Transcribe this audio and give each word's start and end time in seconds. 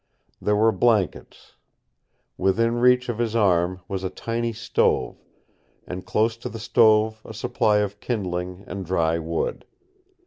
There 0.41 0.55
were 0.55 0.71
blankets. 0.71 1.53
Within 2.35 2.77
reach 2.77 3.07
of 3.07 3.19
his 3.19 3.35
arm 3.35 3.81
was 3.87 4.03
a 4.03 4.09
tiny 4.09 4.51
stove, 4.51 5.21
and 5.85 6.03
close 6.07 6.35
to 6.37 6.49
the 6.49 6.57
stove 6.57 7.21
a 7.23 7.35
supply 7.35 7.77
of 7.81 7.99
kindling 7.99 8.63
and 8.65 8.83
dry 8.83 9.19
wood. 9.19 9.63